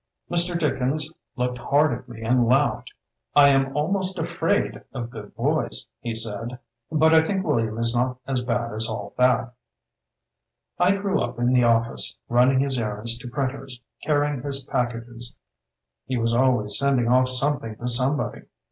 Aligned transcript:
Mr. 0.31 0.59
Dickens 0.59 1.13
looked 1.35 1.59
hard 1.59 1.93
at 1.93 2.09
me 2.09 2.23
and 2.23 2.47
laughed. 2.47 2.91
'I 3.35 3.49
am 3.49 3.77
almost 3.77 4.17
afraid 4.17 4.81
of 4.95 5.11
good 5.11 5.35
boys', 5.35 5.85
he 5.99 6.15
said, 6.15 6.57
'but 6.91 7.13
I 7.13 7.21
think 7.21 7.45
William 7.45 7.77
is 7.77 7.93
not 7.95 8.17
so 8.27 8.43
bad 8.43 8.73
as 8.73 8.89
all 8.89 9.13
that.' 9.19 9.53
"I 10.79 10.95
grew 10.95 11.21
up 11.21 11.37
in 11.37 11.53
the 11.53 11.65
office, 11.65 12.17
running 12.29 12.61
his 12.61 12.79
errands 12.81 13.19
to 13.19 13.27
printers, 13.29 13.83
carrying 14.01 14.41
his 14.41 14.63
pack 14.63 14.95
ages— 14.95 15.35
^he 16.09 16.19
was 16.19 16.33
always 16.33 16.79
sending 16.79 17.07
off 17.07 17.29
some 17.29 17.59
thing 17.59 17.75
to 17.75 17.87
somebody. 17.87 18.41